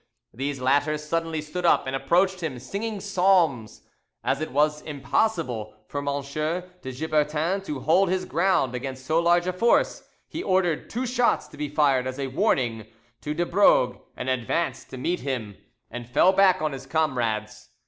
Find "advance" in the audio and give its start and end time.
14.31-14.83